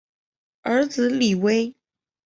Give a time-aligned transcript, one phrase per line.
[0.61, 1.75] 儿子李威。